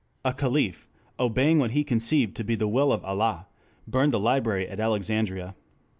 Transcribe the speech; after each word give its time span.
A 0.25 0.33
caliph, 0.33 0.89
obeying 1.19 1.59
what 1.59 1.73
he 1.73 1.83
conceived 1.83 2.35
to 2.35 2.43
be 2.43 2.55
the 2.55 2.67
Will 2.67 2.91
of 2.91 3.05
Allah, 3.05 3.45
burned 3.87 4.13
the 4.13 4.19
library 4.19 4.67
at 4.67 4.79
Alexandria. 4.79 5.53